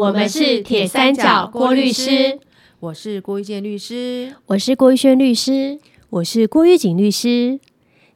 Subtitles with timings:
[0.00, 2.38] 好，我们是铁三角郭律师，
[2.80, 5.78] 我是郭玉健律师，我是郭玉轩律师，
[6.08, 7.60] 我是郭玉锦律师。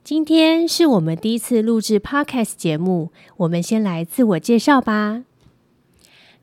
[0.02, 5.24] 今天是我们第一次录制 Podcast 节目，我们先来自我介绍吧。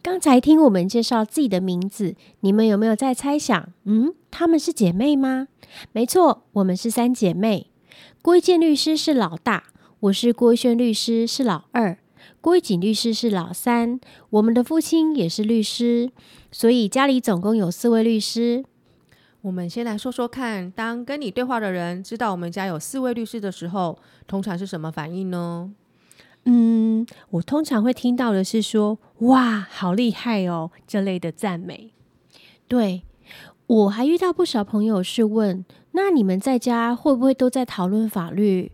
[0.03, 3.69] 刚才听我们介绍自己的名字，你们有没有在猜想？
[3.85, 5.47] 嗯，她们是姐妹吗？
[5.91, 7.65] 没错，我们是三姐妹。
[8.21, 9.63] 郭一健律师是老大，
[10.01, 11.97] 我是郭一轩律师是老二，
[12.41, 13.99] 郭玉锦律师是老三。
[14.31, 16.11] 我们的父亲也是律师，
[16.51, 18.65] 所以家里总共有四位律师。
[19.41, 25.71] 我们先来说说看，当跟你对话的人知道我们家有四位律师的时候，通常是什么反应呢？
[26.45, 31.93] 嗯，我通常会听到的是说“哇，好厉害哦”这类的赞美。
[32.67, 33.03] 对
[33.67, 38.71] 我还遇到不少朋友是问：那你们在家会不会都在讨论法律，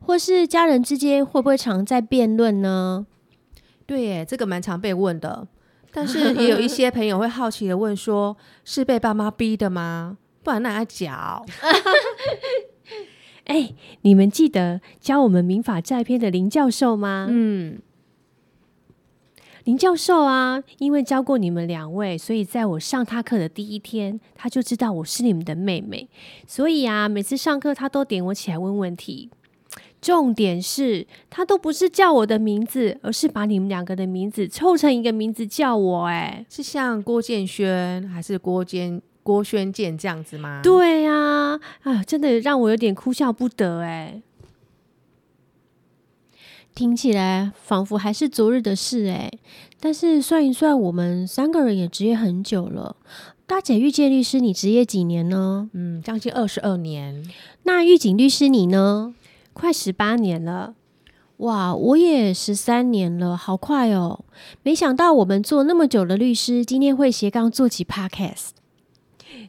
[0.00, 3.06] 或是家人之间会不会常在辩论呢？
[3.90, 5.48] 对耶，这个蛮常被问的。
[5.90, 10.16] 但是 也有一些朋友会好奇的问说：是被爸妈逼的吗？
[10.44, 11.44] 不然那还讲？
[13.46, 17.26] 哎，你们记得教我们民法债篇的林教授吗？
[17.28, 17.80] 嗯，
[19.64, 26.08] 林教授啊，因为教过你们两位，所以在我上他课的第一天，他就知道我是你们的妹妹，
[26.46, 29.30] 所以啊，每次上课他都点我起来问问题。
[30.00, 36.04] 重点是他都不是叫我的名字，而是把你们两个的名字凑成一个名字叫我。
[36.06, 39.00] 哎，是像郭建轩还是郭建？
[39.22, 40.62] 郭轩健这样子吗？
[40.62, 44.22] 对呀，啊，真的让我有点哭笑不得哎。
[46.74, 49.30] 听起来仿佛还是昨日的事哎，
[49.78, 52.96] 但是算一算，我们三个人也职业很久了。
[53.46, 55.68] 大姐遇见律师，你职业几年呢？
[55.74, 57.22] 嗯，将近二十二年。
[57.64, 59.14] 那狱警律师你呢？
[59.60, 60.74] 快十八年了。
[61.36, 64.24] 哇，我也十三年了，好快哦！
[64.62, 68.52] 没想到我们做那么久的律师，今天会斜杠做起 podcast。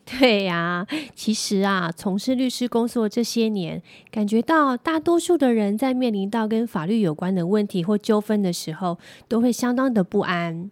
[0.05, 0.85] 对呀，
[1.15, 8.97] 其实啊，从事律师工作这些年，感觉到大多数的人在面临到跟法律有关的问题或纠纷的时候，
[9.29, 10.69] 都会相当的不安。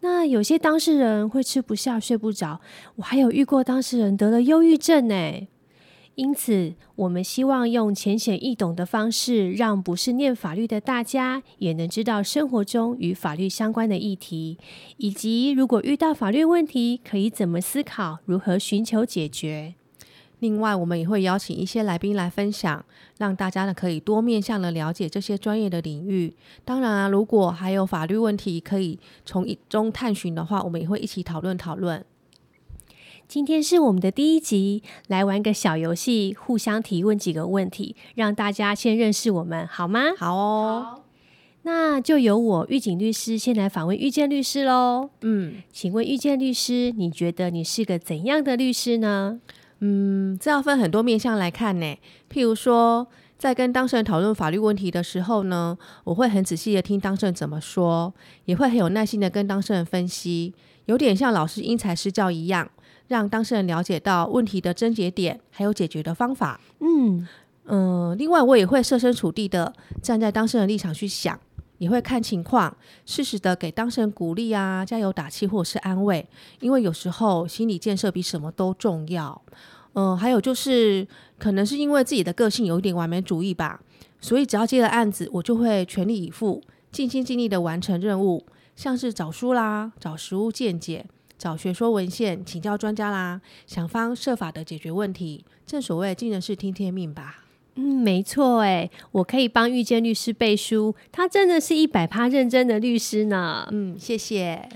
[0.00, 2.60] 那有些当事人会吃不下、睡不着，
[2.96, 5.46] 我还有遇过当事人得了忧郁症呢。
[6.16, 14.56] 因此，我们希望用浅显易懂的方式，让不是念法律的大家也能知道生活中与法律相关的议题，
[14.98, 19.74] 以及如果遇到法律问题，可以怎么思考，如何寻求解决。
[20.38, 22.84] 另外，我们也会邀请一些来宾来分享，
[23.18, 26.32] 让大家呢可以多面向的了解这些专业的领域。
[26.64, 32.04] 当然啊，如果还有法律问题可以从一中探寻的话，我们也会一起讨论讨论。
[33.26, 40.14] 今天是我们的第一集，来玩个小游戏，互相提问几个问题，让大家先认识我们，好吗？
[40.16, 41.00] 好哦，
[41.62, 45.10] 那就由我玉警律师先来访问遇见律师喽。
[45.22, 49.40] 嗯，请问遇见律师，你觉得你是个怎样的律师呢？
[49.80, 51.96] 嗯，这要分很多面向来看呢。
[52.30, 53.06] 譬如说，
[53.38, 58.14] 在跟当事人讨论法律问题的时候呢，我会很仔细的听当事人怎么说，
[58.44, 60.54] 也会很有耐心的跟当事人分析，
[60.84, 62.70] 有点像老师因材施教一样。
[63.08, 66.60] 让当事人了解到问题的症结点，还有解决的方法。
[66.80, 67.26] 嗯
[67.66, 69.72] 嗯，另外我也会设身处地的
[70.02, 71.38] 站在当事人立场去想，
[71.78, 72.76] 也会看情况，
[73.06, 76.26] 适时的给当事人鼓励啊，加油打气或者是安慰。
[76.60, 79.40] 因为有时候心理建设比什么都重要。
[79.94, 81.06] 嗯，还有就是
[81.38, 83.80] 可能是因为自己的个性有一点完美主义吧，
[84.20, 88.44] 所以只要接了案子，我就会全力以赴，尽心尽力的完成任务，
[88.74, 91.06] 像是找书啦，找实物见解。
[91.44, 95.44] 找学说文献，请教专家啦，想方设法的解决问题。
[95.66, 97.44] 正所谓尽人事听天命吧。
[97.74, 103.68] 嗯，没错，哎，我可以帮遇见律师背书，他真的是一百趴认真的律师呢。
[103.70, 104.66] 嗯，谢谢。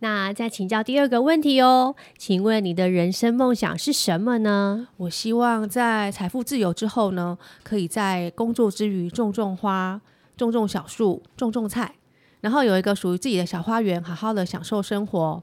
[0.00, 4.88] 那再请教第二个问题哦，请问你的人生梦想是什么呢？
[4.98, 9.98] 我希望在财富自由之后呢，可以在工作之余种种花，
[10.36, 11.94] 种种小树，种种菜，
[12.42, 15.42] 然后有一个属于自己的小花园，好好的享受生活。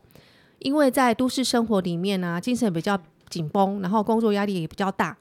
[0.60, 3.00] 因为在都市生活里面呢，精神比较
[3.30, 5.18] 紧绷，然后工作压力也比较大。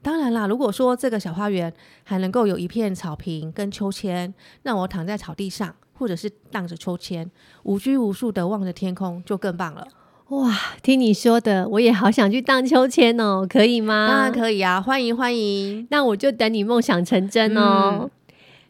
[0.00, 1.72] 当然啦，如果说这个小花园
[2.04, 4.32] 还能够有一片草坪跟秋千，
[4.62, 7.30] 让我躺在草地上，或者是荡着秋千，
[7.64, 9.86] 无拘无束的望着天空，就更棒了。
[10.28, 14.06] 哇，听你说的，我也好想去荡秋千哦，可以吗？
[14.06, 15.86] 当然可以啊，欢迎欢迎。
[15.90, 18.08] 那我就等你梦想成真哦。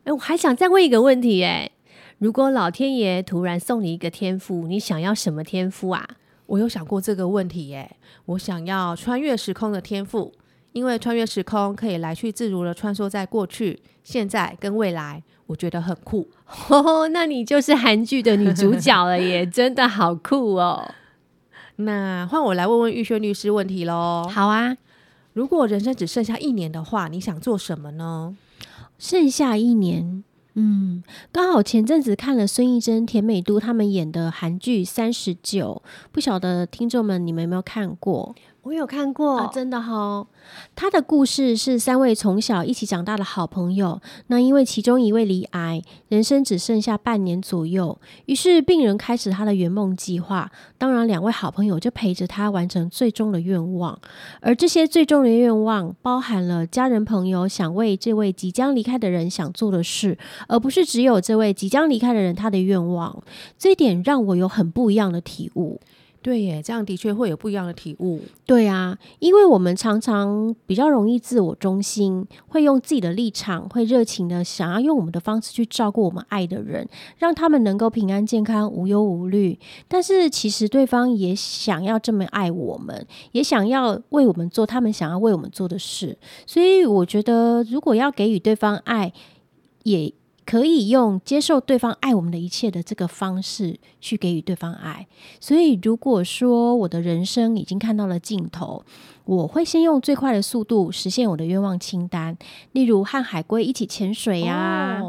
[0.04, 1.70] 哎，我还想再问一个问题，哎。
[2.18, 6.04] 如果老天爷突然送你一个天赋，你想要什么天赋啊？
[6.46, 7.96] 我有想过这个问题耶。
[8.24, 10.32] 我想要穿越时空的天赋，
[10.72, 16.28] 因为穿越时空可以来去自如的穿梭在过去、现在跟未来，我觉得很酷。
[16.68, 20.92] 哦，那你就是韩剧的女主角了耶， 真的好酷哦！
[21.76, 24.28] 那换我来问问玉轩律师问题喽。
[24.28, 24.76] 好啊，
[25.34, 28.36] 如果人生只剩下一年的话，你想做什么呢？
[28.98, 30.24] 剩下一年，
[30.60, 38.34] 嗯，刚好前阵子看了孙艺珍、田美都他们演的韩剧《三十九》，不晓得听众们你们有没有看过？
[38.68, 40.26] 我有看过，真的哈。
[40.76, 50.52] 他的故事是三位从小一起长大的好朋友，那因为其中一位罹癌，人生只剩下半年左右，于是病人开始他的圆梦计划。
[50.76, 53.98] 当然，两位好朋友就陪着他完成最终的愿望。
[54.42, 63.22] 而这些最终的愿望，包含了家人朋友想为这位即将离开的人想做的事，而不是只有这位即将离开的人他的愿望。
[63.58, 65.80] 这一点让我有很不一样的体悟。
[66.20, 68.20] 对耶，这样的确会有不一样的体悟。
[68.44, 76.86] 对啊，因为我们常常比较容易自我中心，会用自己的立场，会热情的想要用我们的方式去照顾我们爱的人，
[77.18, 79.58] 让他们能够平安健康、无忧无虑。
[79.86, 86.18] 但是其实对方也想要这么爱我们，也想要为我们做他们想要为我们做的事。
[86.46, 89.12] 所以我觉得，如果要给予对方爱，
[89.84, 90.12] 也。
[90.48, 95.06] 可以用接受对方爱我们的一切的这个方式去给予对方爱，
[95.40, 98.82] 所以如果说我的人生已经看到了尽头，
[99.26, 102.34] 我会先用最快的速度实现我的愿望清单，
[102.72, 105.02] 例如和海龟一起潜水呀，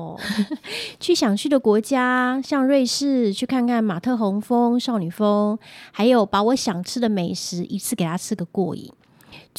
[0.99, 5.57] 去想去的国家，像瑞士去看看马特洪峰、少女峰，
[5.93, 8.91] 还有把我想吃的美食一次给他吃个过瘾。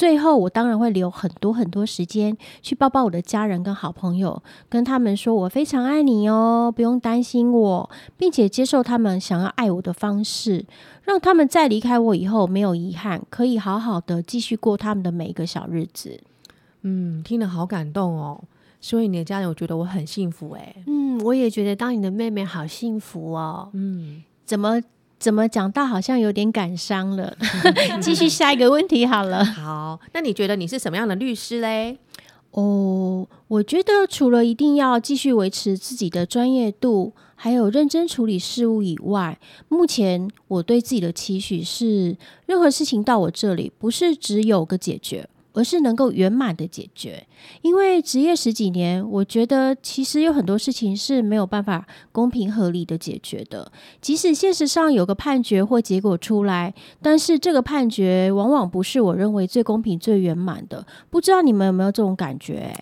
[0.00, 10.64] 最后，我当然会留很多很多时间去抱抱我的家人跟好朋友，跟他们说我非常爱你哦，不用担心我，并且接受他们想要爱我的方式，
[11.02, 16.18] 让他们在离开我以后没有遗憾，可以好好的继续过他们的每一个小日子。
[16.80, 18.42] 嗯，听了好感动哦。
[18.80, 20.76] 所以你的家人，我觉得我很幸福哎。
[20.86, 23.68] 嗯，我也觉得当你的妹妹好幸福哦。
[23.74, 24.80] 嗯，怎么？
[25.20, 27.36] 怎么讲到好像有点感伤了？
[28.00, 29.44] 继续下一个问题好了。
[29.44, 31.98] 好，那你觉得你是什么样的律师嘞？
[32.52, 39.38] 哦，我觉得除了一定要继续维持自己的专业度，还有认真处理事务以外，
[39.68, 45.28] 目前我对自己的期许是，任何事情到我这里，不是只有个解决。
[45.52, 47.26] 而是能够圆满的解决，
[47.62, 53.70] 因为职业十几年，我觉得其实有很多事情是没有办法公平合理的解决的。
[54.00, 60.86] 即使现实上有个判决或结果出来，但是这个判决往往不是我认为最公平、最圆满的。
[61.08, 62.72] 不知道你们有没有这种感觉？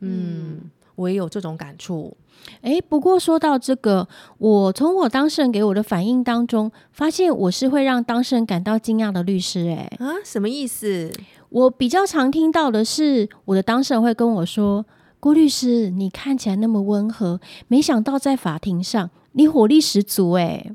[0.00, 0.60] 嗯，
[1.00, 2.16] 我也有这种感触。
[2.62, 4.08] 诶，不过说到这个，
[4.38, 9.60] 我从我当事人给我的反应当中，发现我是会让当事人感到惊讶的律师。
[9.60, 11.12] 诶，啊，什么意思？
[11.50, 14.86] 我比较常听到的是，我的当事人会跟我说
[15.20, 20.70] ：“郭律师，你看起来那么温和，没想到在法庭上你火力十足。”哎，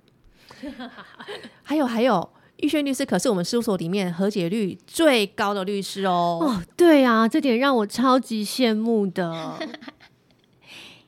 [1.64, 6.40] 还有还有，玉轩律师可是我们事务所里面和解率最高的律师哦。
[6.42, 9.54] 哦，对啊，这点让我超级羡慕的。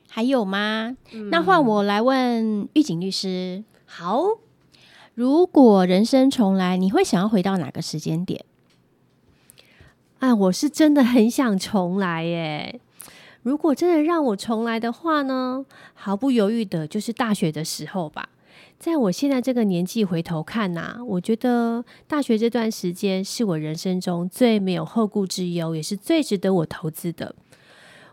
[0.08, 0.96] 还有吗？
[1.30, 3.62] 那换我来问狱警律师。
[3.84, 4.24] 好，
[5.14, 8.44] 如果人生重来，你会想要回到哪个时间点？
[10.18, 12.80] 哎，我是真的很想重来耶！
[13.42, 18.28] 如果真的让我重来的话呢，毫不犹豫的就是大学的时候吧。
[18.78, 27.34] 在我现在这个年纪回头看呐，我觉得大学这段时间是我人生中最没有后顾之忧，也是最值得我投资的。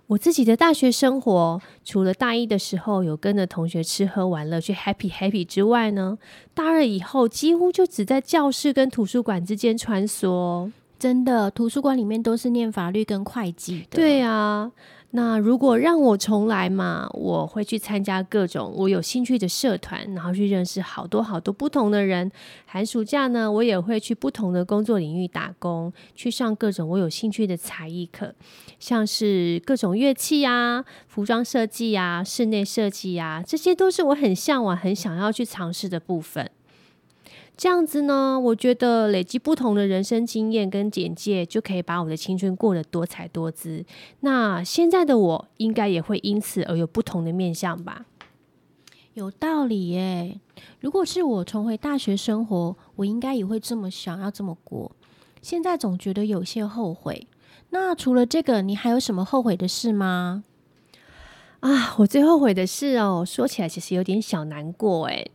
[0.08, 6.18] 我自己的大学生活，除了大一的时候有跟着同学吃喝玩乐去 happy happy 之外呢，
[6.54, 10.72] 大二以后几乎就只在教室跟图书馆之间穿梭。
[10.98, 13.98] 真的，图书馆里面都是念法律跟会计的。
[13.98, 14.72] 对啊，
[15.12, 22.30] 那如果让我重来嘛，我会去参加各种我有兴趣的社团，然后去认识好多好多不同的人。
[22.66, 28.36] 寒暑假呢，我也会去不同的工作领域打工，去上各种我有兴趣的才艺课，
[28.78, 36.52] 像是各种乐器啊、服装设计啊、室内设计啊，这些都是我很向往、很想要去尝试的部分。
[37.58, 43.86] 这样子呢，我觉得累积不同的人生经验跟简介，就可以把我的青春过得多彩多姿。
[44.20, 48.06] 那现在的我，应该也会因此而有不同的面相吧？
[49.14, 50.42] 有道理耶！
[50.82, 54.92] 如果是我重回大学生活，我应该也会这么想要这么过。
[55.42, 57.28] 现在总觉得有些后悔。
[57.70, 60.44] 那除了这个，你还有什么后悔的事吗？
[61.62, 65.26] 啊，我最后悔的事哦，说起来其实有点小难过哎。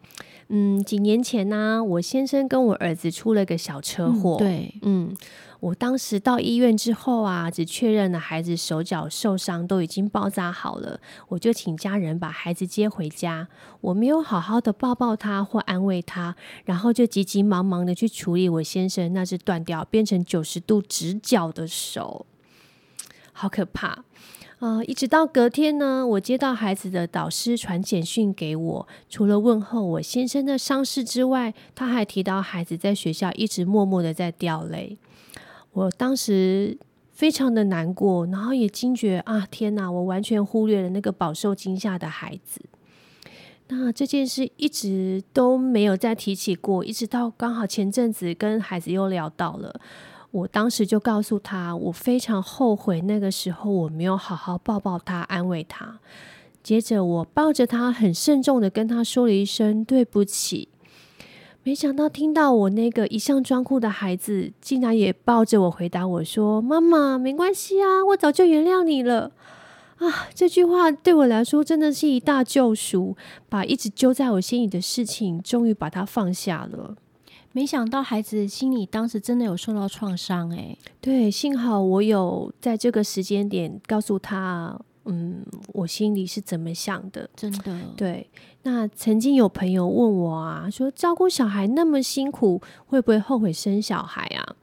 [0.52, 5.16] 嗯，几年前呢，我先生跟我儿子出了个小车祸，对，嗯，
[5.60, 13.46] 我当时到医院之后啊，只确认了孩子手脚受伤都已经包扎好了，我就请家人把孩子接回家。
[13.80, 22.26] 我没有好好的抱抱他或安慰他，然后就急急忙忙的去处理我先生那只断掉变成九十度直角的手，
[23.32, 24.04] 好可怕。
[24.60, 34.98] 啊，一直到隔天呢，我接到孩子的导师传简讯给我，除了问候我先生的伤势之外，他还提到孩子在学校一直默默的在掉泪。
[35.72, 36.76] 我当时
[37.10, 42.60] 非常的难过，然后也惊觉啊，天哪，我完全忽略了那个饱受惊吓的孩子。
[43.68, 49.80] 那这件事一直都没有再提起过，一直到刚好前阵子跟孩子又聊到了。
[50.32, 55.98] 我当时就告诉他，我非常后悔那个时候我没有好好抱抱他，安慰他。
[56.62, 60.68] 接着我抱着他，很慎重的跟他说了一声对不起。
[61.62, 69.32] 没想到听到我那个一向装酷的孩子，竟然也抱着我回答我说：“妈妈，没关系啊，我早就原谅你了。”
[69.98, 73.16] 啊，这句话对我来说真的是一大救赎，
[73.50, 76.96] 把一直揪在我心里的事情，终于把它放下了。
[77.52, 87.78] 没想到孩子心里当时真的有受到创伤，哎，对，幸好我有在这个时间点告诉他，嗯，我心里是怎么想的，真的。
[87.96, 88.28] 对，
[88.62, 94.56] 那曾经有朋友问我啊，说照顾小孩那么辛苦，会不会后悔生小孩啊？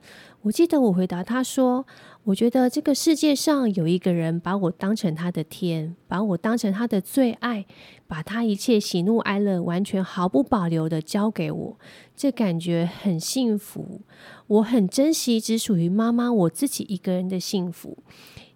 [0.43, 1.85] 我记得我回答他说。
[2.27, 7.65] 我觉得这个世界上有一个人把我当成他的天，把我当成他的最爱，
[8.05, 11.77] 把他一切喜怒哀乐完全毫不保留的交给我，
[12.17, 14.01] 这感觉很幸福。
[14.47, 17.97] 我很珍惜只属于妈妈我自己一个人的幸福，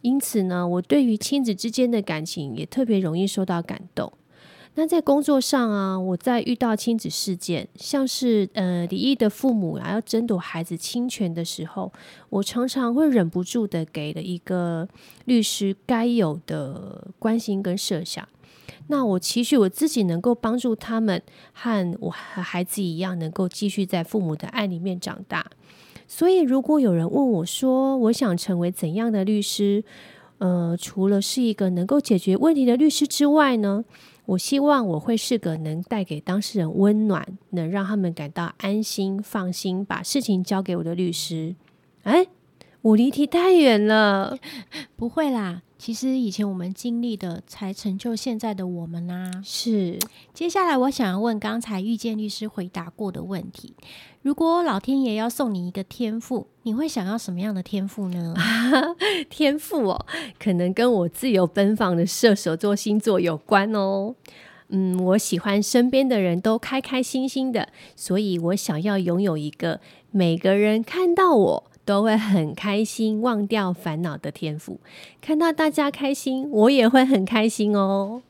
[0.01, 4.11] 因此呢，我对于亲子之间的感情也特别容易受到感动。
[4.75, 11.91] 那在工作上啊，我在遇到亲子事件，像是呃离异的父母啊要争夺孩子侵权的时候，
[12.29, 14.87] 我常常会忍不住的给了一个
[15.25, 18.25] 律师该有的关心跟设想。
[18.87, 25.45] 那我期许我自己能够帮助他们和我和孩子一样，能够继续在父母的爱里面长大。
[26.07, 29.83] 所以，如果有人问我说，我想成为怎样的律师？
[30.41, 33.85] 呃，除了是一个能够解决问题的律师之外呢？
[34.25, 41.55] 我希望我会是个能带给当事人温暖，能让他们感到安心、放心，把事情交给我的律师。
[42.01, 42.25] 哎，
[42.81, 44.37] 我离题太远了，
[44.97, 45.61] 不会啦。
[45.77, 49.31] 其实以前我们经历的，才成就现在的我们呐。
[49.43, 49.97] 是。
[50.33, 53.73] 接下来我想要问刚才遇见律师回答过的问题：
[54.21, 58.33] 如果老天爷要送你一个天赋，你会想要什么样的天赋呢？
[59.29, 60.05] 天赋哦，
[60.39, 64.13] 可能跟我自由奔放的射手座星座有关哦。
[64.69, 71.70] 嗯，我喜欢身边的人都开开心心的，所以我想要拥有一个每个人看到我。
[71.83, 74.79] 都会很开心，忘掉烦恼的天赋。
[75.21, 78.21] 看到大家开心，我也会很开心哦。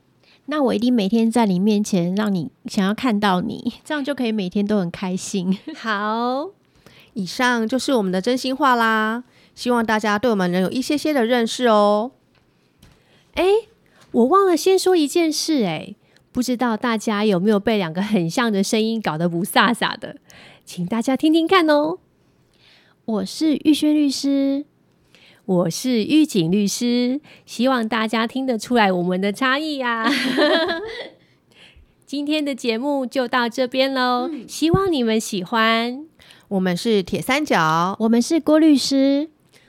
[0.46, 5.56] 那我一定每天在你面前，让你想要看到你， 这样就可以每天都很开心。
[5.76, 6.50] 好，
[7.14, 9.24] 以上就是我们的真心话啦。
[9.54, 12.10] 希望大家对我们能有一些些的认识哦。
[13.34, 13.44] 哎，
[14.10, 15.94] 我忘了先说一件事，哎，
[16.32, 20.16] 不知道大家有没有被两个很像的声音搞得不飒飒的？
[20.64, 21.98] 请大家听听看哦。
[23.04, 24.64] 我是玉轩律师，
[25.44, 30.08] 我是玉锦律师，希望大家听得出来我们的差异呀。
[32.06, 36.06] 今天的节目就到这边喽，希望你们喜欢。
[36.46, 39.28] 我们是铁三角，我们是郭律师，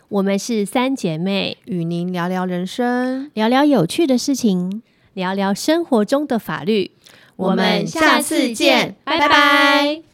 [0.10, 4.84] 我们是三姐妹，与您聊聊人生，聊聊有趣的事情，
[5.16, 6.92] 聊聊生活中的法律。
[7.36, 10.13] 我们下次见，拜拜。